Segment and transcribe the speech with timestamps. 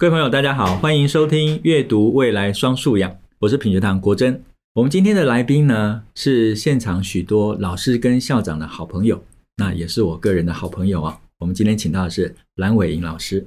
[0.00, 4.40] 各位朋友，大家好，欢迎收听阅读未来双素养，我是品学堂国珍。
[4.74, 9.20] 我们今天的来宾呢，是现场许多老师跟校长的好朋友，
[9.56, 11.18] 那也是我个人的好朋友啊。
[11.40, 13.44] 我们今天请到的是蓝伟莹老师。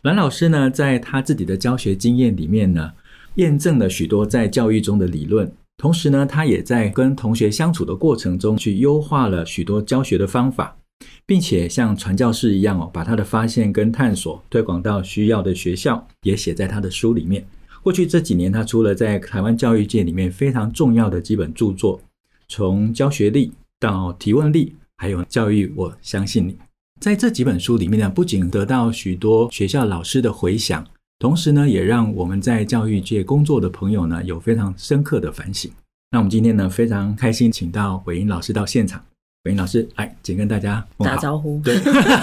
[0.00, 2.90] 蓝老师呢，在他自己的教学经验里面呢，
[3.34, 10.77] 验证了许多在教育中的理论，同时呢，他也在跟同学相处的过程中，去优化了许多教学的方法。
[11.26, 17.46] 并且像传教士一样哦，把他的发现跟探索推广到需要的学校，也写在他的书里面。
[17.82, 22.00] 过去这几年，他出了在台湾教育界里面非常重要的几本著作，
[22.48, 26.56] 从教学力到提问力，还有教育，我相信你。
[27.00, 30.84] 在这几本书里面呢，不仅得到许多学校老师的回响，
[31.20, 35.70] 同时呢，也让我们在教育界工作的朋友呢，有非常深刻的反省。
[36.10, 39.04] 那我们今天呢，非常开心，请到伟莹老师到现场。
[39.48, 41.58] 伟莹老师，来，请跟大家打招呼。
[41.64, 41.78] 对，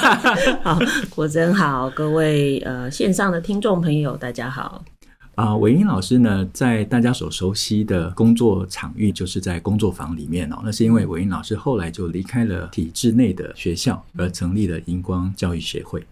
[0.62, 0.80] 好，
[1.10, 4.86] 国珍好，各位呃线上的听众朋友，大家好。
[5.34, 10.58] 啊、呃，伟莹老师呢，在大家所熟悉的工作场域，就是在工作坊里面哦。
[10.64, 16.06] 那是因为伟英老师后来就离开了体制内的学校，而成立了荧光教育协会。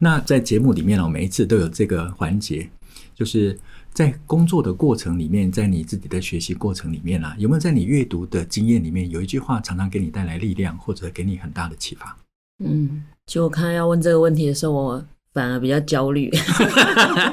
[0.00, 2.68] 那在节目里面哦，每一次都有这个环节，
[3.14, 3.56] 就是。
[3.96, 12.14] 在工作的过程里面，在你自己的学习过程里面啊，有没有在你阅读的经验里面，有一句话常常给你带来力量，或者给你很大的启发？
[12.62, 15.02] 嗯，其实我看要问这个问题的时候，我
[15.32, 16.30] 反而比较焦虑。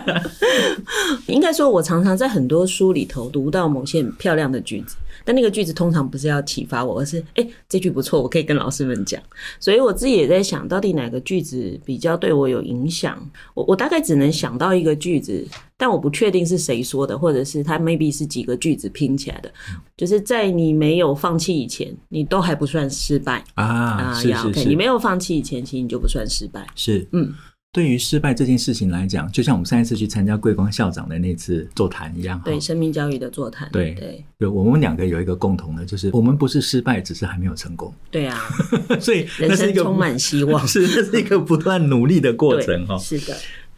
[1.28, 4.95] 应该说，我常常在很多书里头读到某些很漂亮的句子。
[5.23, 9.21] 但那个句子通常不是要启发我，而是哎、欸，这句不错，我可以跟老师们讲。
[9.59, 13.17] 所以我自己也在想到底哪个句子比较对我有影响。
[13.53, 15.45] 我我大概只能想到一个句子，
[15.77, 19.51] 但我不确定是谁说的，或者是它 maybe 是几个句子拼起来的。
[19.95, 23.63] 就是在你没有放弃以前，你都还不算失败啊。
[23.66, 26.67] 啊，是是是你没有放弃以前，其实你就不算失败。
[26.75, 27.33] 是，嗯。
[27.73, 37.91] 对于失败这件事情来讲，就像我们上一次去参加桂光校长的那次座谈一样，对生命教育的座谈，对对，对，我们两个有一个共同的，就是我们不是失败，只是还没有成功。
[38.11, 38.39] 对啊，
[39.01, 42.95] 所以人生充满希望， 是这是一个不断努力的过程哈。
[43.00, 43.35] 是的。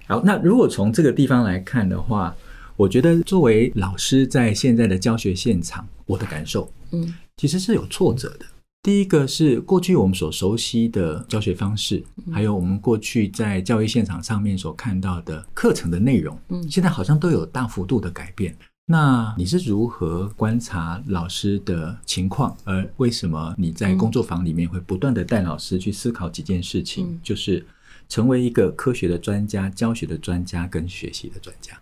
[0.08, 2.36] 好，那如果从这个地方来看的话，
[2.76, 8.46] 我觉得作为老师在现在的教学现场，我的感受，嗯，其实是有挫折的。
[8.86, 18.56] 第一个是过去我们所熟悉的教学方式，还有我们过去在教育现场上面所看到的课程的内容，嗯，现在好像都有大幅度的改变。
[18.86, 22.56] 那你是如何观察老师的情况？
[22.64, 27.66] 而为什么你在工作坊里面会不断的带老师去思考几件事情，就是
[28.08, 31.76] 成为一个科学的专家、教学的专家跟学习的专家？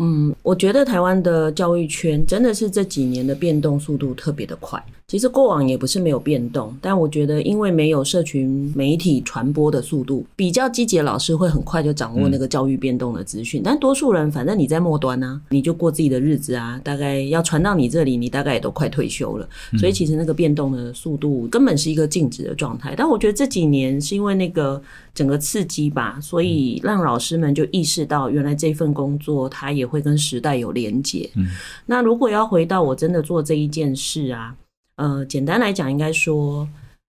[0.00, 4.82] 嗯，我觉得台湾的教育圈真的是这几年的变动速度特别的快。
[5.08, 13.62] 其实过往也不是没有变动，但我觉得因为没有社群媒体传播的速度，比较积极的老师会很快就掌握那个教育变动的资讯。
[13.64, 19.48] 但多数人反正你在末端啊，你就过自己的日子啊，大概要传到你这里，你大概也都快退休了。
[19.78, 22.92] 所以其实那个变动的速度根本是一个静止的状态。
[22.96, 24.82] 但我觉得这几年是因为那个
[25.14, 31.30] 整个刺激吧，所以让老师们就意识到原来这份工作它也会跟时代有连结。
[31.36, 31.46] 嗯，
[31.86, 34.52] 那如果要回到我真的做这一件事啊，
[34.96, 36.68] 呃，简单来讲，应该说，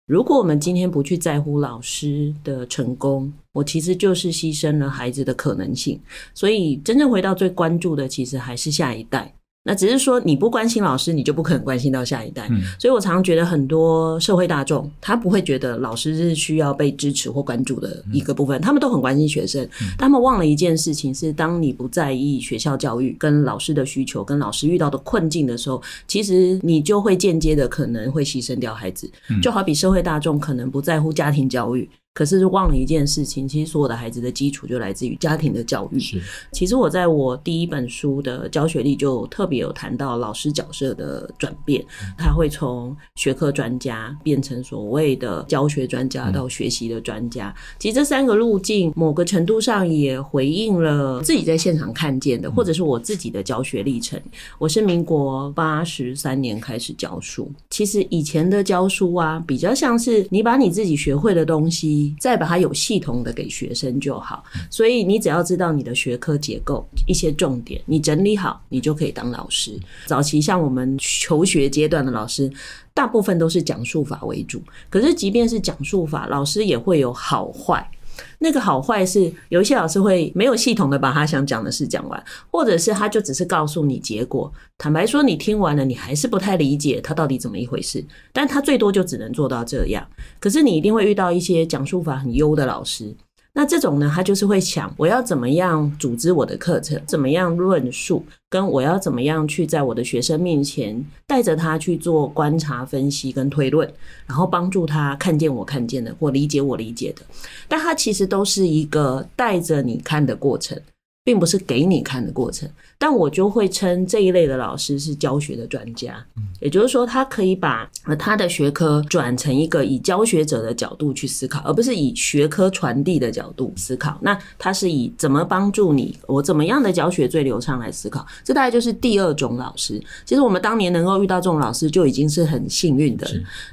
[0.05, 5.99] 如果我们今天不去在乎老师的成功，我其实就是牺牲了孩子的可能性。
[6.33, 9.33] 所以，真正回到最关注的，其实还是下一代。
[9.63, 12.47] 那只是说你不关心老师，你就不可能关心到下一代。
[12.49, 19.67] 嗯，所以我常常觉得很多社会大众他不会觉得老师是需要被支持或关注的一个部分，他们都很关心学生，
[19.97, 29.11] 但他们忘了一件事情是：当你不在意学校教育跟老师的需求，跟老师遇到的困境的时候，其实你就会间接的可能会牺牲掉孩子。
[29.41, 31.87] 就好比社会大众可能不在乎家庭教育。
[32.13, 35.99] 可是忘了一件事情，其实所有的孩子的基础就来自于家庭的教育。
[35.99, 36.21] 是，
[36.51, 41.85] 其实我在我第一本书的教学力就特别有谈到老师角色的转变，
[42.17, 47.55] 他会从学科专家变成所谓的教学专家到学习的专家。
[47.79, 54.19] 其实这三个路径，某个程度上也回应了自己在现场看见的，或者是我自己的教学历程。
[54.57, 61.98] 我是民国八十三年开始教书，其实以前的教书啊，比较像是你把你自己学会的东西。
[62.19, 69.79] 再把它有系统的给学生就好，所以你只要知道你的学科结构一些重点，你整理好，你就可以当老师。
[70.05, 72.51] 早期像我们求学阶段的老师，
[72.93, 77.89] 大部分都是讲述法为主，可是即便是讲述法，老师也会有好坏。
[78.39, 84.51] 那个好坏是有一些老师会没有系统的把他想讲的事讲完，或者是他就只是告诉你结果。
[84.77, 88.03] 坦白说，你听完了，你还是不太理解他到底怎么一回事。
[88.31, 90.07] 但他最多就只能做到这样。
[90.39, 93.15] 可是你一定会遇到一些讲述法很优的老师。
[93.59, 103.91] 那这种呢，他就是会想，我要怎么样组织我的课程，怎么样论述，跟我要怎么样去在我的学生面前带着他去做观察、分析跟推论，
[104.25, 107.21] 然后帮助他看见我看见的，或理解我理解的。
[107.67, 110.79] 但他其实都是一个带着你看的过程。
[111.21, 112.67] 并不是给你看的过程，
[112.99, 116.23] 但我就会称这一类的老师是教学的专家。
[116.59, 124.19] 也就是说，他可以把他的学科转成一个以教学者的角度去思考，而不是以学科传递的角度思考。
[124.21, 128.27] 那他是以怎么帮助你，我怎么样的教学最流畅来思考。
[128.43, 129.97] 这大概就是第二种老师。
[130.25, 133.25] 其实我们当年能够遇到这种老师就已经是很幸运的。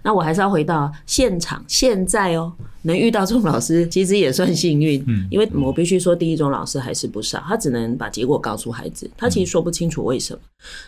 [0.05, 2.52] 那我还是要回到现场，现在哦。
[2.82, 5.05] 能遇到这种老师，其实也算幸运。
[5.08, 10.40] 嗯，因为我必须说，第一种老师还是不少，他只能把结果告诉孩子，他其实说不清楚为什么。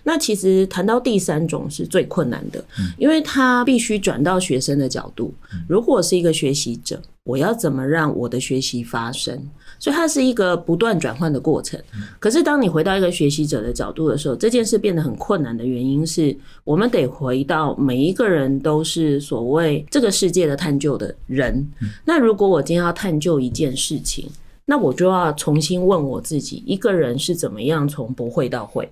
[0.02, 2.64] 那其实谈到第三种是最困难的，
[2.98, 5.32] 因为他必须转到学生的角度。
[5.68, 9.38] 如果我是一个学习者，我要怎么让我的学习发生？
[9.80, 11.80] 所以它是一个不断转换的过程。
[12.18, 21.64] 可是当你回到一个学习者的角度的时候，这件事变得很困难的原因是我们得回到每一个人都是所谓这个世界的探究的人。
[22.04, 24.28] 那如果我今天要探究一件事情，
[24.70, 28.86] 那我就要重新问我自己：一个人是怎么样从不会到会？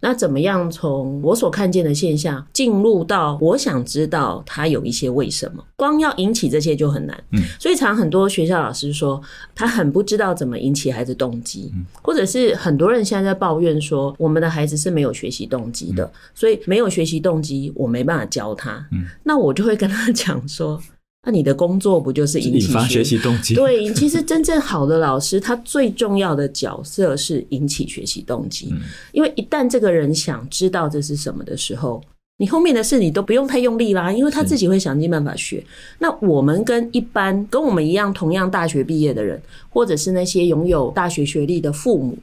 [0.00, 5.62] 那怎么样从我所看见的现象进入到我想知道他有一些为什么？
[5.76, 7.22] 光要引起这些就很难。
[7.32, 9.20] 嗯，所以常很多学校老师说
[9.54, 11.70] 他很不知道怎么引起孩子动机，
[12.00, 18.88] 或者是很多人现在在抱怨说我们的孩子是没有学习动机的，所以没有学习动机，我没办法教他。
[18.92, 20.80] 嗯，那我就会跟他 讲说。
[21.26, 23.54] 那你的工作不就是引起学，引发学习动机？
[23.54, 28.68] 对，其实真正好的老师，他最重要的角色是引起学习动机。
[28.70, 28.80] 嗯，
[29.12, 32.00] 因为一旦这个人想知道这是什么的时候，
[32.38, 35.62] 你后面的事你都不用太用力啦，因为他自己会想尽办法学。
[35.98, 42.16] 那我们跟一般跟我们一样同样大学毕业的人，或者是那些拥有大学学历的父母，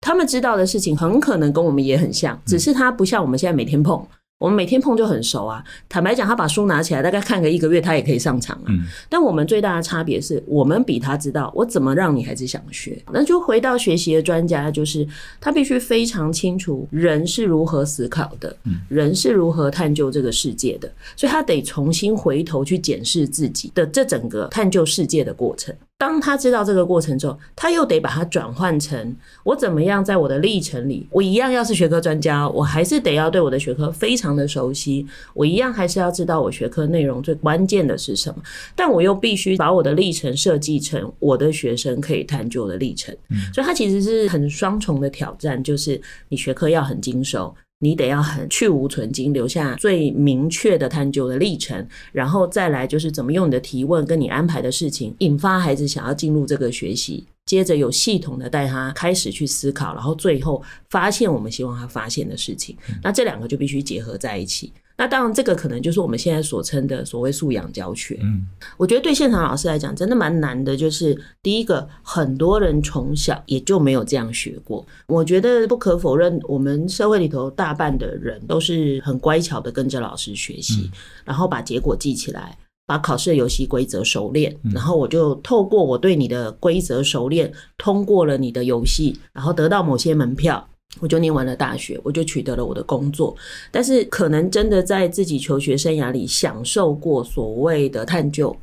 [0.00, 4.04] 他们知道的事情很可能跟我们也很像，只是他不像我们现在每天碰。
[4.38, 5.62] 我们每天碰就很熟啊。
[5.88, 8.66] 坦白讲，他把书拿起来，大概看个一个月，他也可以上场啊。
[8.68, 8.84] 嗯。
[9.08, 13.02] 但我们最大的差别是我们比他知道我怎么让你孩子想学。
[13.12, 15.06] 那就回到学习的专家，就是
[15.40, 18.56] 他必须非常清楚人是如何思考的，
[18.88, 25.74] 人是如何探究这个世界的，所以他得重新回头去检视自己的这整个探究世界的过程。
[25.98, 35.04] 当他知道这个过程之后，他又得把它转换成我怎么样在我的历程里，我一样要是学科专家，我还是得要对我的学科非常的熟悉，
[35.34, 38.40] 我一样还是要知道我学科内容最关键的是什么，
[38.76, 43.12] 但我又必须把我的历程设计成我的学生可以探究的历程，
[43.52, 47.52] 所以它其实是很双重的挑战，就是你学科要很精熟。
[47.80, 62.76] 你得要很去无存精，留下最明确的探究的历程，然后再来就是怎么用你的提问跟你安排的事情，引发孩子想要进入这个学习，接着有系统的带他开始去思考，然后最后发现我们希望他发现的事情。
[63.02, 64.72] 那这两个就必须结合在一起。
[64.98, 68.18] 那当然，这个可能就是我们现在所称的所谓素养教学。
[68.20, 68.44] 嗯，
[68.76, 70.76] 我觉得对现场老师来讲，真的蛮难的。
[70.76, 74.84] 就是第一个，很多人从小也就没有这样学过。
[75.06, 80.90] 我觉得不可否认，我们社会里头大半的人都是很乖巧的跟着老师学习，
[81.24, 90.68] 然后把结果记起来，把考试的游戏规则熟练，然后我就透过我对你的规则熟练，通过了你的游戏，然后得到某些门票。
[91.00, 93.36] 我就念完了大学，我就取得了我的工作。
[93.70, 98.56] 但是，可能真的在自己求学生涯里享受过所谓的探究，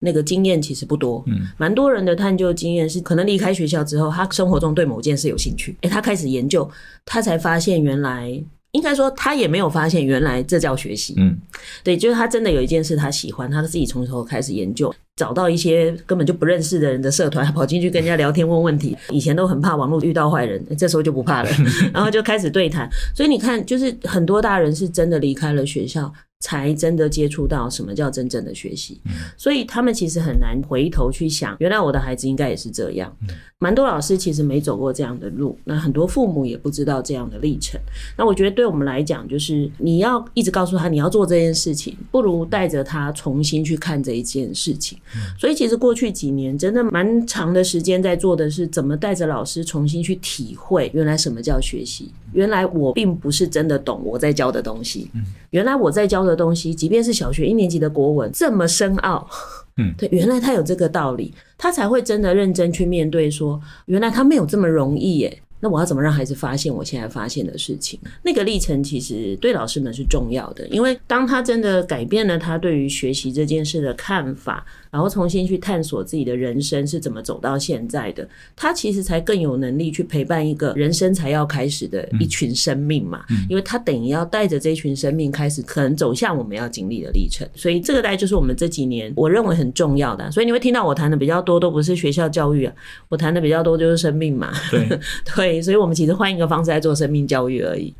[0.00, 1.22] 那个经验其实不多。
[1.26, 6.70] 嗯，蛮多人的探究经验是可能离开学校之后，他生活中对某件事有兴趣，诶，他开始研究，
[7.04, 8.42] 他才发现原来。
[8.72, 11.14] 应该说，他也没有发现原来这叫学习。
[11.18, 11.36] 嗯，
[11.84, 18.96] 对，就是他真的有一件事他喜欢，他自己从头开始研究，找到一些根本就不认识的人的社团， 跑进去跟人家聊天问问题。
[19.10, 21.50] 以前都很怕网络遇到坏人，这时候就不怕了，
[21.92, 22.88] 然后就开始对谈。
[23.14, 26.12] 所以你看，就是很多大人是真的离开了学校。
[26.42, 29.00] 才真的接触到什么叫真正的学习，
[29.36, 33.16] 所以他们其实很难回头去想，原来我的孩子应该也是这样。
[33.60, 37.80] 蛮多老师其实没走过这样的路，那很多父母也不知道这样的历程。
[38.18, 44.98] 那我觉得对我们来讲，就是你要一直告诉他你要做这件事情，不如带着他重新去看这一件事情。
[45.38, 52.10] 所以其实过去几年真的蛮长的时间在做的是，怎么带着老师重新去体会原来什么叫学习。
[52.32, 55.08] 原来我并不是真的懂我在教的东西，
[55.52, 56.32] 原来我在教的。
[56.32, 59.28] 东西，即便是小学一年级的国文这么深奥，
[59.76, 65.42] 嗯， 对，原来他有这个道理，他才会真的认真去面对说，说原来他没有这么容易耶。
[65.60, 68.00] 那我要怎么让孩子发现我现在发现的事情？
[68.22, 83.24] 那个历程其实对老师们是重要的，因为当他真的改变了他对于学习这件事的看法，然后重新去探索自己的人生是怎么走到现在的，他其实才更有能力去陪伴一个人生才要开始的一群生命嘛。
[83.48, 90.30] 因为他等于要带着这群生命开始可能走向我们要经历的历程，所以这个大概就是我们这几年我认为很重要的。
[90.30, 92.74] 所以你会听到我谈的比较多，都不是学校教育啊，
[93.08, 94.52] 我谈的比较多就是生命嘛。
[94.70, 94.86] 对
[95.34, 95.62] 对。
[95.62, 97.94] 所以，我们其实换一个方式来做生命教育而已。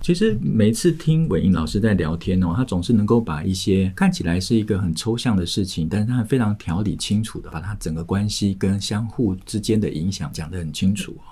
[0.00, 11.24] 其实每次听伟英老师在聊天哦，他总是能够把一些看起来是一个很抽象的事情，但是他非常条理清楚的把他整个关系跟相互之间的影响讲得很清楚哦。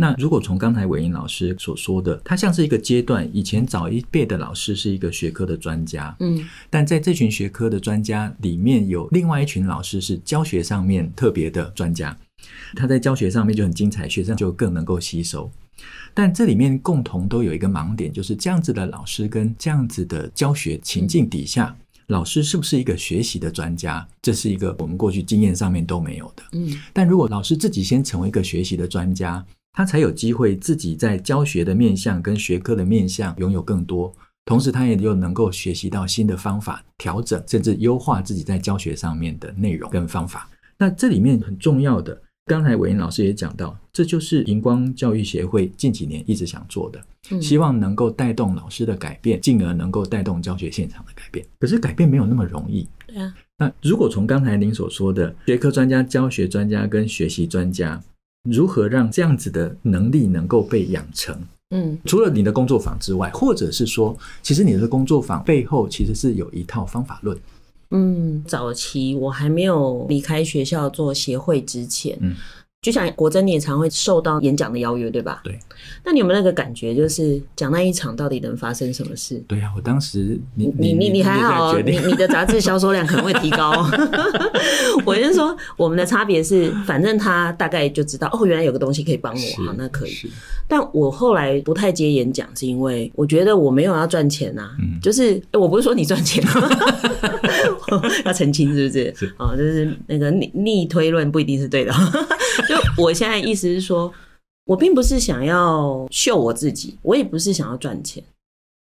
[0.00, 12.16] 那如果从刚才伟英老师所说的，他像是一个阶段，以前早一辈的老师是一个学科的专家，嗯，但在这群学科的专家里面有另外一群老师是教学上面特别的专家。
[12.76, 15.50] 他在教学上面就很精彩，学生就更能够吸收。
[16.20, 21.72] 但这里面共同都有一个盲点，就是这样子的老师跟这样子的教学情境底下，
[22.08, 24.04] 老师是不是一个学习的专家？
[24.20, 26.42] 这是一个我们过去经验上面都没有的。
[26.54, 34.12] 嗯，但如果老师自己先成为一个学习的专家，他才有机会自己在教学的面向跟学科的面向拥有更多，
[34.44, 40.50] 同时他也又能够学习到新的方法，调整甚至优化自己在教学上面的内容跟方法。
[40.76, 42.20] 那这里面很重要的。
[42.48, 51.46] 刚才伟英老师也讲到，这就是荧光教育协会近几年一直想做的，希望能够带动老师的改变，进而能够带动教学现场的改变。
[51.60, 52.88] 可是改变没有那么容易。
[53.06, 53.34] 对啊。
[53.58, 58.02] 那如果从刚才您所说的学科专家、教学专家跟学习专家，
[58.48, 61.38] 如何让这样子的能力能够被养成？
[61.70, 67.36] 嗯，除了你的工作坊之外，或者是说，其实你的工作坊背后其实是有一套方法论。
[67.90, 72.34] 嗯，早期我还没有离开学校做协会之前，嗯。
[72.80, 75.40] 就像国珍，你也常会受到演讲的邀约，对吧？
[75.42, 75.58] 对。
[76.04, 79.42] 那你有没有那个感觉，就是讲那一场到底能发生什么事？
[79.48, 83.72] 对啊，我当时你你你你还好，你你的杂志销售量可能 会提高。
[85.04, 90.12] 我就是说，我们的差别是，反正他大概就知道哦，原来有个东西可以帮我，好，那可以。
[90.68, 94.70] 但我后来不太接演讲，是因为我觉得我没有要赚钱呐。
[94.78, 95.00] 嗯。
[95.02, 96.44] 就是我不是说你赚钱，
[98.24, 99.12] 要澄清是不是？
[99.18, 99.34] 是。
[99.36, 101.92] 哦，就是那个逆逆推论不一定是对的。
[102.98, 104.12] 就我现在意思是说，
[104.66, 108.22] 我并不是想要秀我自己，我也不是想要赚钱，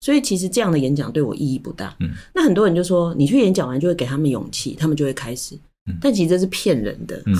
[0.00, 1.94] 所以其实这样的演讲对我意义不大。
[2.00, 5.56] 嗯，那很多人就说，你去演讲完就会给他们勇气，他们就会开始。
[6.00, 7.36] 但其实这是骗人的，嗯，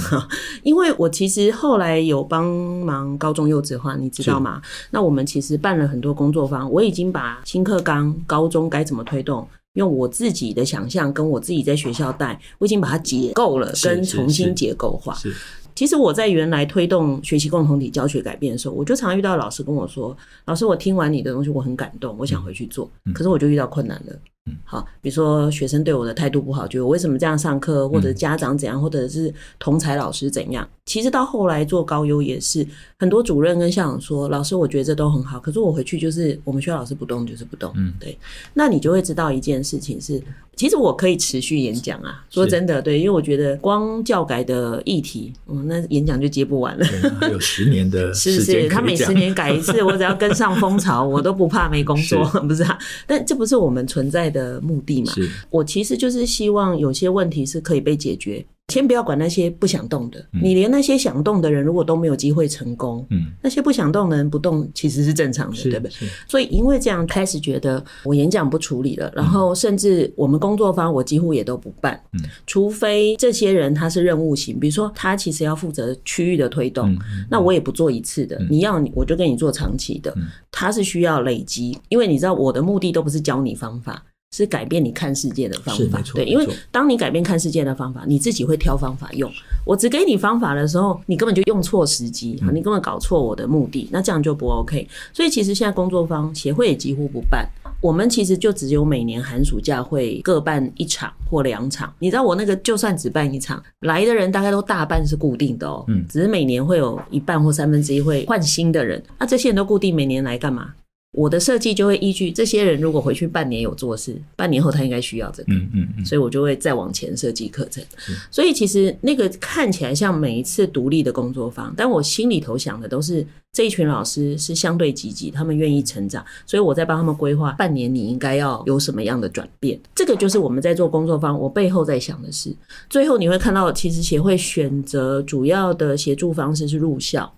[0.62, 4.62] 因为我其实后来有帮忙高中幼稚化，你知道吗？
[4.92, 15.12] 那我们其实办了很多工作坊，我已经把新课纲高中该怎么推动，用我自己的想象跟我自己在学校带，我已经把它解构了，跟重新结构化。
[15.14, 20.16] 是是是其实我在原来推动学习共同体教学改变的时候，我就常遇到老师跟我说
[20.46, 24.18] ：“老师，我听完你的东西，我很感动，我想回去做。”可是我就遇到困难了。
[24.64, 30.66] 好，比如说学生对我的态度不好，就我为什么这样上课，或者家长怎样，或者是同才老师怎样。
[30.84, 32.64] 其实到后来做高优也是，
[32.96, 38.16] 很多主任跟校长说：“老师，我觉得这都很好，可是我回去就是我们学校老师不动就是不动。”嗯，对。
[38.54, 40.22] 那你就会知道一件事情是，
[40.54, 42.24] 其实我可以持续演讲啊。
[42.30, 46.86] 说真的，对，因为我觉得光教改的议题，嗯，那演讲就接不完了。
[47.32, 52.78] 有十年的 时间，是是，他每十年改一次，我只要跟上风潮， 我都不怕没工作， 不是啊？
[53.08, 55.30] 但这不是我们存在的的目的嘛，是。
[55.50, 58.44] 我其实就是希望有些问题是可以被解决。
[58.72, 66.08] 先不要管那些不想动的，你连那些想动的人如果都没有机会成功，嗯，那些不想动的人不动其实是正常的，对不对？
[66.26, 76.92] 所以因为这样开始觉得我演讲不处理了，然后甚至我们工作坊我几乎也都不办，嗯，除非这些人他是任务型，比如说他其实要负责区域的推动，
[77.30, 80.12] 那我也不做一次的，你要你我就跟你做长期的，
[80.50, 84.04] 他是需要累积，因为你知道我的目的都不是教你方法。
[84.32, 89.30] 是改变你看世界的方法，对，因为当你改变看世界的方法，你自己会挑方法用。
[89.64, 94.86] 我只给你方法的时候，你根本就用错时机，你根本搞错我的目的，那这样就不 OK。
[95.12, 97.48] 所以其实现在工作坊协会也几乎不办，
[97.80, 101.92] 我们其实就只有每年寒暑假会各办一场或两场。
[101.98, 110.74] 你知道我那个就算只办一场，来的人大概都大半是固定的哦，嗯，只是每年会有一半或三分之一会换新的人，那这些人都固定每年来干嘛？
[111.12, 117.82] 我的设计就会依据这些人，如果回去半年有做事，半年后他应该需要这个，嗯嗯嗯，所以我就会再往前设计课程。
[118.30, 129.80] 所以其实那个看起来像每一次独立的工作坊，但我心里头想的都是这一群老师是相对积极，他们愿意成长，所以我在帮他们规划半年你应该要有什么样的转变。
[129.94, 132.54] 这个就是我们在做工作坊，我背后在想的是，
[132.90, 137.32] 最后你会看到，其实协会选择主要的协助方式是入校。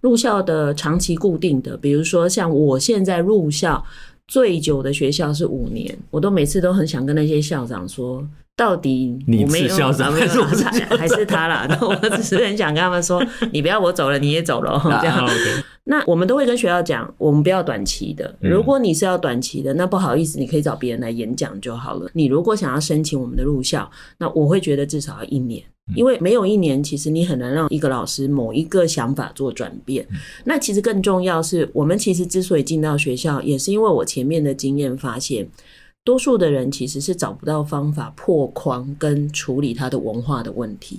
[0.00, 3.84] 入校的长期固定的，比如说像我现在入校
[4.26, 8.26] 最久的学校是五年，我都每次都很想跟那些校长说。
[8.54, 10.98] 到底我没有，你是校长还是我是校长？
[10.98, 11.66] 还是他啦？
[11.70, 15.26] 那我只是很想跟他们说，你不要我走了，你也走了，这样。
[15.84, 18.36] 那我们都会跟学校讲，我们不要短期的。
[18.40, 22.08] 如果你是要短期的，那不好意思，你可以找别人来演讲就好了。
[22.12, 25.64] 你如果想要申请我们的入校，那我会觉得至少要一年，
[25.96, 30.06] 因为没有一年，其实你很难让一个老师某一个想法做转变。
[30.44, 35.48] 那其实更重要是我们其实之所以进到学校，也是因为我前面的经验发现。
[36.04, 40.98] 多数的人其实是找不到方法破框跟处理他的文化的问题。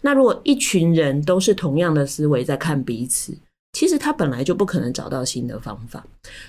[0.00, 3.36] 那如果一群人都是同样的思维在看彼此，
[3.72, 6.04] 其实他本来就不可能找到新的方法。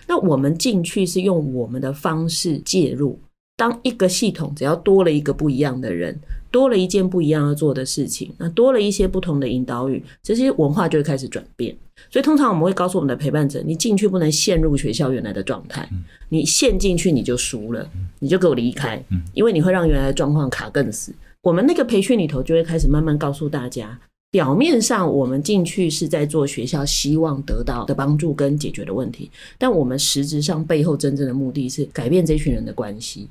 [0.08, 3.20] 那我们进去是用我们的方式介入。
[3.56, 6.20] 当一个系统只要多了一个不一样的人，
[6.54, 11.76] 多了一件不一样要做的事情，那多了一些不同的引导语，这些文化就会开始转变。
[12.12, 15.90] 所以通常我们会告诉我们的陪伴者，你进去不能陷入学校原来的状态，
[16.30, 21.12] 你陷进去你就输了，你就给我离开，因为你会让原来的状况卡更死。
[21.42, 24.00] 我们那个培训里头就会开始慢慢告诉大家。
[24.30, 29.30] 表面上我们进去是在做学校希望得到的帮助跟解决的问题，
[29.60, 33.28] 但我们实质上背后真正的目的是改变这群人的关系。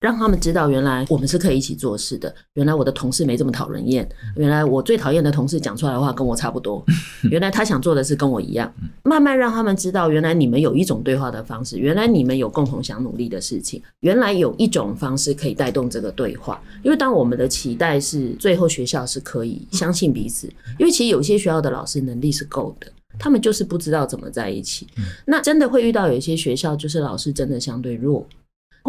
[0.00, 2.32] 让他们知道，原来我们是可以一起做事的。
[2.54, 4.08] 原来我的同事没这么讨人厌。
[4.36, 6.84] 原来我最讨厌的同事讲出来的话跟我差不多。
[7.30, 8.72] 原来他想做的事跟我一样。
[9.02, 11.78] 慢慢让他们知道，原来你们有一种对话的方式。
[11.78, 13.82] 原来你们有共同想努力的事情。
[14.00, 16.62] 原来有一种方式可以带动这个对话。
[16.84, 20.46] 因为当我们的期待是最后学校是可以相信彼此。
[20.78, 22.86] 因为其实有些学校的老师能力是够的，
[23.18, 24.86] 他们就是不知道怎么在一起。
[25.26, 28.24] 那真的会遇到有一些学校，就是老师真的相对弱。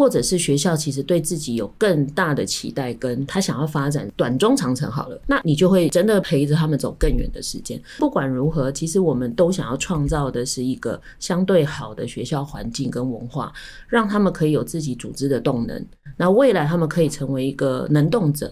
[0.00, 7.78] 或者是学校其实对自己有更大的期待，跟他想要发展短中长程好了，那你就会真的陪着他们走更远的时间。
[7.98, 13.52] 不管如何，其实我们都想要创造的是一个相对好的学校环境跟文化，
[13.88, 15.84] 让他们可以有自己组织的动能。
[16.16, 18.50] 那未来他们可以成为一个能动者。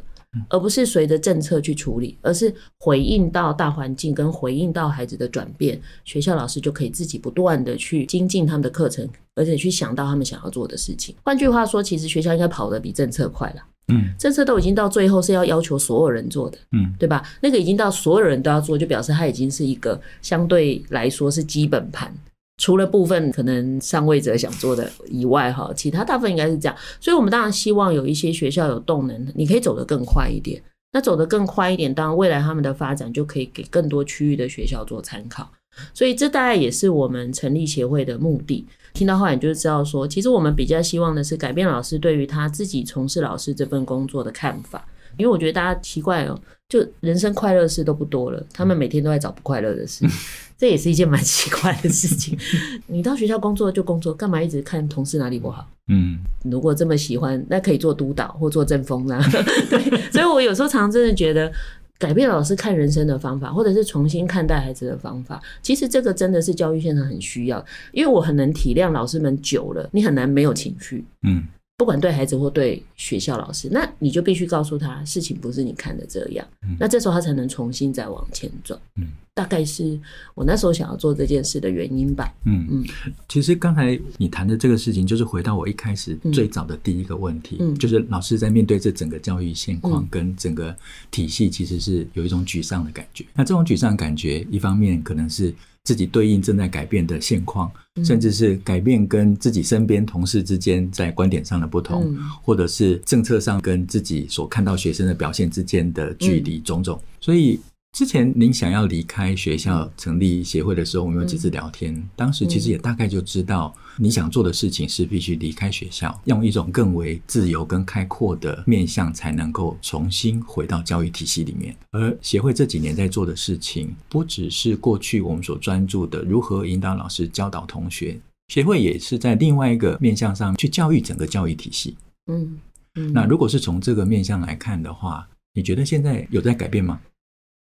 [0.49, 11.15] 而不是随着政策去处理，而是回应到大环境跟回应到孩子的转变，学校老师就可以自己不断的去精进他们的课程，而且去想到他们想要做的事情。
[11.25, 13.63] 换句话说，其实学校应该跑得比政策快了。
[13.91, 17.27] 嗯，政策都已经到最后是要要求所有人做的，嗯，对吧？
[17.41, 22.15] 那个已经到所有人都要做，就表示它已经是一个相对来说是基本盘。
[22.59, 26.77] 除了部分可能上位者想做的以外，哈，其他大部分应该是这样。
[27.01, 30.61] 所以，我们当然希望有一些学校有动能，你可以走得更快一点。
[30.93, 35.49] 那走得更快一点，当然未来他们的发展就可以给更多区域的学校做参考。
[35.95, 38.67] 所以，这大概也是我们成立协会的目的。
[38.95, 44.85] 听到后来，你就知道说，其实我们比较希望的是改变老师对于他自己从事老师这份工作的看法。
[45.19, 50.07] 因为我觉得大家奇怪哦，就人生快乐事都不多了，他们每天都在找不快乐的事。
[50.57, 52.37] 这也是一件蛮奇怪的事情。
[52.89, 55.65] 你到学校工作就工作，干嘛一直看同事哪里不好？
[55.87, 56.19] 嗯，
[56.51, 59.23] 如果这么喜欢，那可以做督导或做正风啊。
[59.71, 61.51] 对，所以我有时候常常真的觉得，
[61.97, 67.65] 改变老师看人生的方法，或者是重新看待孩子的方法，其实这个真的是教育现场很需要。
[67.93, 71.05] 因为我很能体谅老师们久了，你很难没有情绪。
[71.23, 71.47] 嗯。
[71.79, 76.45] 不管对孩子或对学校老师，那你就必须告诉他，事情不是你看的这样。
[76.63, 78.77] 嗯、那这时候他才能重新再往前走。
[78.97, 79.97] 嗯，大概是
[80.35, 82.35] 我那时候想要做这件事的原因吧。
[82.47, 82.85] 嗯嗯，
[83.29, 90.77] 其实刚才你谈的这个事情，就是回到我一开始最早的第一个问题，嗯、就是老师在面对这整个教育现况跟整个
[91.13, 93.23] 体系，其实是有一种沮丧的感觉。
[93.23, 95.55] 嗯、那这种沮丧感觉，一方面可能是。
[95.89, 97.73] 自己对应正在改变的现况，
[98.05, 107.59] 甚至是改变跟自己身边同事之间在观点上的不同，或者是政策上跟自己所看到学生的表现之间的距离种种，所以。
[107.93, 121.75] 之前您想要离开学校成立协会的时候，我们有几次聊天，嗯、当时其实也大概就知道你想做的事情是必须离开学校，用一种更为自由跟开阔的面向，才能够重新回到教育体系里面。
[121.91, 131.97] 而协会这几年在做的事情，不只是过去我们所专注的如何引导老师教导同学，协会也是在另外一个面向上去教育整个教育体系。
[132.31, 132.59] 嗯，
[132.95, 137.01] 嗯，那如果是从这个面向来看的话，你觉得现在有在改变吗？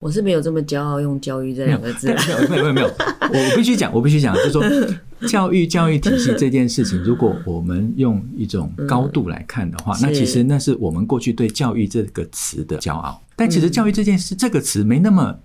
[0.01, 2.07] 我是没有这么骄傲用“教育”这两个字。
[2.49, 4.63] 没有没有没有，我必须讲，我必须讲，就是说
[5.29, 13.21] 教育教育体系这件事情，如果我们用一种高度来看的话，嗯、那其实那是我们过去对教育这个词的骄傲。
[13.35, 15.37] 但其实教育这件事，这个词没那么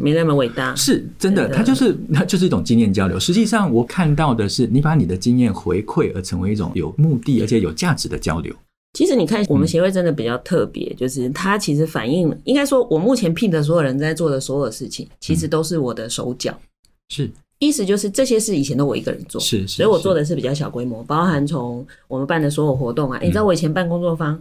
[0.00, 3.18] 没那么伟大，是真的，它就是它就是一种经验交流。
[3.18, 8.52] 实际上，我看到的是你把你的经验回馈，而成为一种有目的而且有价值的交流。
[8.92, 16.58] 其实你看，我们协会真的比较特别，就是它其实反映，应该说，我目前聘的所有人在做的所有事情，其实都是我的手脚。
[17.08, 24.40] 是，意思就是这些事以前都我一个人做，是，是，所以我做的是比较小规模，包含从我们办的所有活动啊，欸、你知道我以前办工作坊。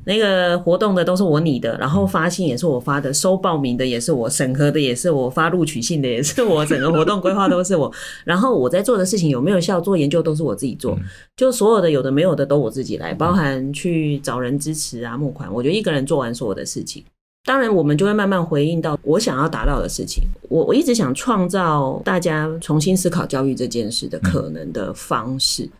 [0.00, 7.92] 嗯那个活动的都是我拟的，然后发信也是我发的，收报名的也是我，审核的也是我，发录取信的也是我，整个活动规划都是我。
[8.24, 10.98] 然后我在做的事情有没有效，做研究都是我自己做，
[11.36, 17.04] 就所有的有的没有的都我自己来，包含去找人支持啊、募款，我觉得一个人做完所有的事情。
[17.44, 20.22] 当然，我们就会慢慢回应到我想要达到的事情。
[20.50, 25.64] 我我一直想创造大家重新思考教育这件事的可能的方式。
[25.64, 25.70] 嗯、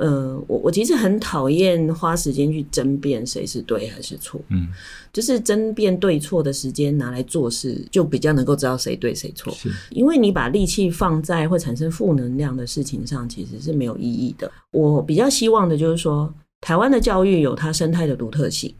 [0.00, 4.66] 呃，我我其实很讨厌花时间去争辩谁是对还是错，嗯，
[5.12, 9.52] 就是争辩对错的时间拿来做事，就比较能够知道谁对谁错。
[9.52, 14.50] 是，因为你把力气放在会产生负能量的事情上，其实是没有意义的。
[14.72, 16.32] 我比较希望的就是说，
[16.62, 18.74] 台湾的教育有它生态的独特性。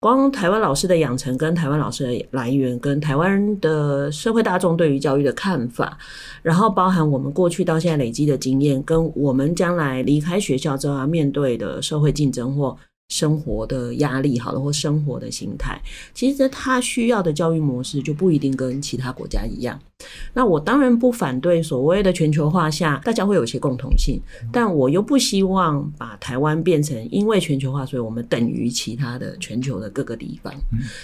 [0.00, 5.98] 光台湾老师的养成，跟台湾老师的来源，跟台湾的社会大众对于教育的看法，
[6.40, 12.76] 然后包含我们过去到现在累积的经验，跟我们将来离开学校之后要面对的社会竞争或。
[13.08, 15.80] 生活的压力好了，或生活的心态，
[16.12, 19.78] 其实他需要的教育模式就不一定跟其他国家一样。
[20.34, 24.20] 那我当然不反对所谓的全球化下，大家会有一些共同性，
[24.52, 30.52] 但我又不希望把台湾变成因为全球化，所以我们等于其他的全球的各个地方，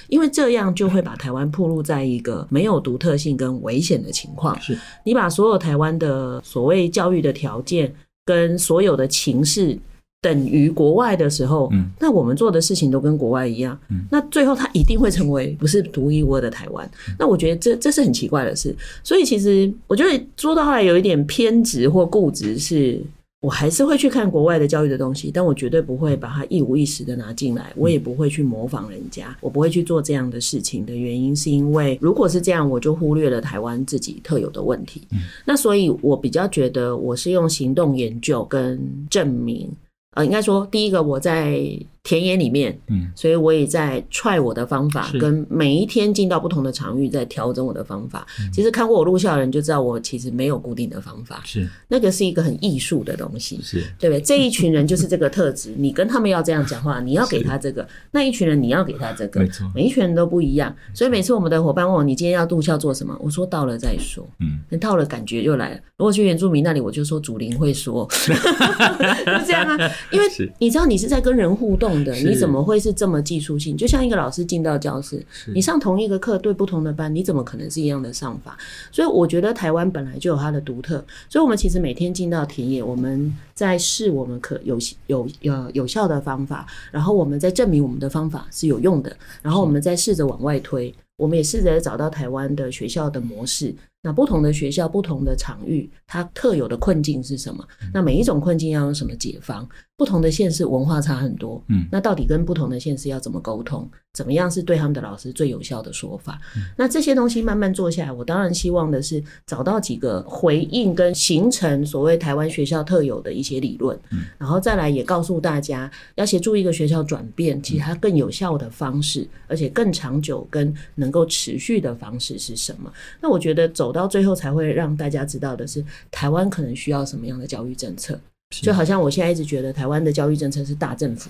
[0.09, 4.61] 因为这样就会把台湾暴露在一个没有独特性跟危险的情况。
[4.61, 7.93] 是你把所有台湾的所谓教育的条件
[8.27, 9.79] 跟所有的情势。
[10.25, 16.91] 等于国外的时候，嗯，那我们做的事情都跟国外一样，嗯，那最后它一定会成为不是独一无二的台湾。
[17.19, 18.75] 那我觉得这这是很奇怪的事。
[19.03, 22.99] 所以其实我觉得说到后来有一点偏执或固执，是
[23.43, 35.03] 我还是会去看国外的教育的东西，但我绝对不会把它一五一十的拿进来，我也不会去模仿人家，我不会去做这样的事情的原因，是因为如果是这样，我就忽略了台湾自己特有的问题。
[35.45, 39.71] 那所以我比较觉得我是用行动研究跟证明。
[40.15, 41.61] 呃，应该说，第一个我在
[42.05, 48.27] 田野里面，嗯，所以我也在踹我的方法，跟每一天进到不同的场域，在调整我的方法。
[48.53, 54.21] 其实看过我录像的人就知道，我其实没有固定的方法，是那个是一个很艺术的东西，是对不对？
[54.21, 60.77] 这一群人就是这个特质，你跟他们要这样讲话， 你要给他这个；那一群人你要给他这个，没错，每一群人都不一样。
[60.93, 63.19] 所以每次我们的伙伴问我，你今天要度校做什么？
[63.19, 65.81] 我说到了再说，嗯，到了感觉就来了。
[65.97, 70.27] 如果去原住民那里，我就说祖灵会说， 就这样啊，因为
[70.59, 71.94] 你知道你是在跟人互动。
[72.03, 73.77] 你怎么会是这么技术性？
[73.77, 78.57] 就像一个老师进到教室，你上同一个课对不同的班，你怎么可能是一样的上法？
[78.91, 93.75] 所以我觉得台湾本来就有它的独特，所以我们其实每天进到田野，我们在试我们可有有有有效的方法，然后我们在证明我们的方法是有用的，然后我们再试着往外推，我们也试着找到台湾的学校的模式。
[94.05, 97.67] 那不同的学校、不同的场域，它特有的困境是什么？
[97.91, 99.67] 那每一种困境要用什么解方？
[99.97, 103.89] 不同的县市文化差很多，嗯，那到底跟不同的县市要怎么沟通？
[104.13, 106.41] 怎么样是对他们的老师最有效的说法？
[106.77, 113.97] 那这些东西慢慢做下来，我当然希望的是找到几个回应跟形成所谓台湾学校特有的一些理论，
[114.37, 122.93] 然后再来也告诉大家，要协助一个学校转变，其实它更有效的方式，而且更长久跟能够持续的方式是什么？
[123.23, 123.94] 那我觉得走。
[123.95, 128.21] 到最后才会让大家知道的是，台湾可能需要什么样的教育政策。
[128.51, 131.29] 就好像我现在一直觉得，台湾的教育政策是大政府，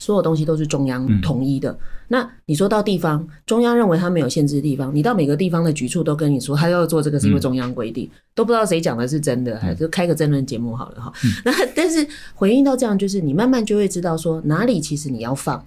[0.00, 1.78] 所有东西都是中央统一的。
[2.08, 11.12] 那你说到地方，中央认为他没有限制的地方，你到每个地方的局处都跟你说，他要做这个是因为中央规定，都不知道谁讲的是真的，还是开个争论节目好了哈。
[11.44, 15.64] 那但是回应到这样，就是你慢慢就会知道说，哪里其实你要放，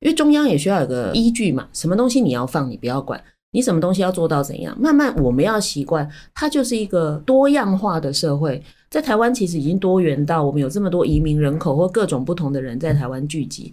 [0.00, 3.22] 因为中央也需要有个依据嘛，什么东西你要放，你不要管。
[3.52, 4.76] 你什么东西要做到怎样？
[4.78, 8.62] 慢慢我们要习惯，它就是一个多样化的社会。
[8.90, 13.72] 在台湾，其实已经多元到我们有这么多移民人口或各种不同的人在台湾聚集。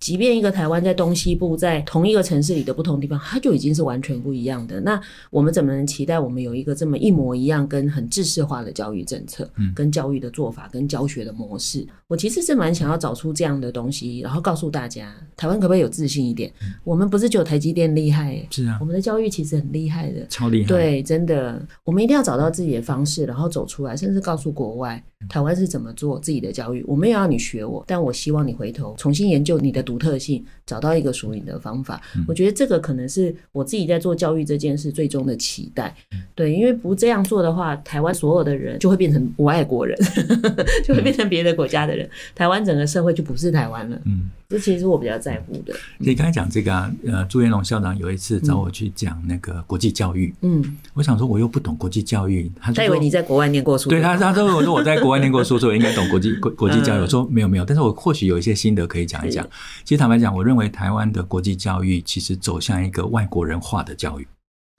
[0.00, 4.80] 即便一个台湾在东西部，在同一个城市里的不同地方，它就已经是完全不一样的。
[4.80, 11.86] 那我们怎么能期待我们有一个这么一模一样、跟很制式化的教育政策、跟教育的做法、跟教学的模式？
[12.08, 16.50] 我其实是蛮想要找出这样的东西，然后告诉大家，台湾可不可以有自信一点？
[16.82, 20.68] 我们不是只有台积电厉害，是啊，我们的教育其实很厉害的，超厉害。
[20.68, 25.04] 对，真的，我们一定要找到自己的方式，然后走出来，甚至告诉国外。
[25.28, 26.82] 台湾是怎么做自己的教育？
[26.88, 32.00] 我没有要你学我，但我希望你回头重新研究你的独特性，找到一个属于你的方法。
[32.16, 32.24] 嗯。
[32.26, 35.94] 我觉得这个可能是我自己在做教育这件事最终的期待。
[36.34, 39.96] 对，因为不这样做的话，台湾所有的人就会变成不爱国人，
[40.84, 44.00] 就会变成别的国家的人，台湾整个社会就不是台湾了。
[44.06, 44.30] 嗯。
[44.50, 45.72] 这其实是我比较在乎的。
[45.98, 57.00] 你刚才讲这个啊，呃，朱元龙校长有一次找我去讲那个国际教育，嗯，我想说我又不懂国际教育，他他以为你在国外念过书，对他，他说我说我在国外念过书， 所以我应该懂国际国国际教育。
[57.00, 59.48] 我说没有没有，但是我或许有一些心得可以讲一讲。
[59.84, 64.26] 其实坦白讲，我认为台湾的国际教育其实走向一个外国人化的教育。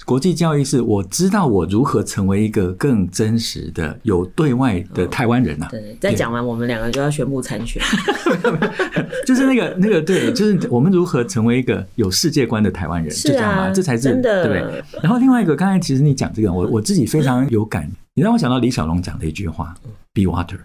[0.06, 5.72] 国际教育是我知道我如何成为一个更真实的有对外的台湾人呐、啊哦。
[5.72, 7.82] 对，再讲完我们两个就要宣布参选。
[9.26, 14.84] 就是那个那个对，就是我们如何成为一个有世界观的台湾人，是啊、就这样嘛，这才是真的对，对。
[15.04, 19.74] 然后另外一个，刚才其实你讲这个，我我自己非常有感，你让我想到李小龙讲的一句话
[20.14, 20.58] ：“Be water。”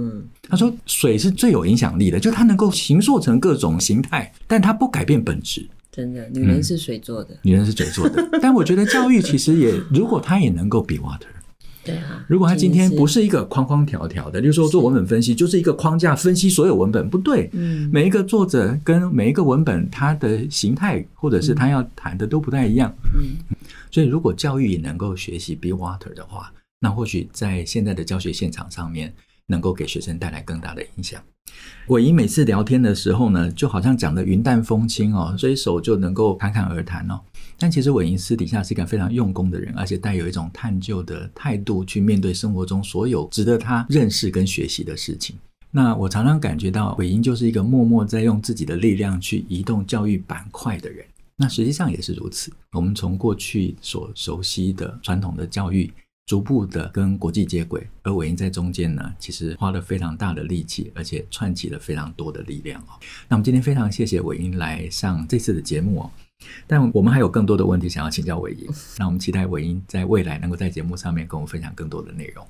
[0.00, 5.68] 嗯，他说水是最有影响力的，就它能够形塑成各种形态，但它不改变本质。
[6.00, 8.26] 真的，女人是水做的，嗯，女人是水做的。
[8.40, 11.26] 但我觉得教育其实也，如果她也能够 be water，
[11.84, 12.24] 对啊。
[12.26, 17.50] 如果她今天不是一个框框条条的，就是说做文本分析就是一个框架分析所有文本，不对。
[17.52, 22.90] 嗯，每一个作者跟每一个文本，它的形态或者是他要谈的都不太一样。
[23.14, 23.36] 嗯，
[23.90, 29.12] 所以如果教育也能够学习 be water 的话，那或许在现在的教学现场上面，
[29.50, 31.20] 能够给学生带来更大的影响。
[31.88, 37.20] 伟英每次聊天的时候呢，就好像讲的云淡风轻哦，随手就能够侃侃而谈哦。
[37.58, 45.36] 但其实伟英私底下是一个非常用功的人，而且带有一种探究的态度去面对生活中所有值得他认识跟学习的事情。
[45.70, 51.04] 那我常常感觉到伟英就是一个默默在用自己的力量去移动教育板块的人。
[51.36, 52.52] 那实际上也是如此。
[52.72, 55.90] 我们从过去所熟悉的传统的教育。
[56.30, 62.94] 逐步的跟国际接轨，而伟英在中间呢，其实花了非常大的力气，而且串起了非常多的力量哦。
[63.26, 66.10] 那我们今天非常谢谢伟英来上这次的节目哦，
[66.68, 72.46] 但我们还有更多的问题想要请教伟英， 那我们期待伟英在未来能够在节目上面跟我们分享更多的内容。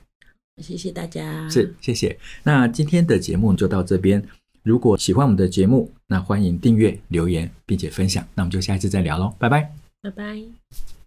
[0.58, 2.18] 谢谢大家，是谢谢。
[2.42, 4.22] 那今天的节目就到这边，
[4.62, 8.22] 如果喜欢我们的节目，那欢迎订阅、留言并且分享。
[8.34, 10.99] 那我们就下一次再聊喽，拜拜，拜拜。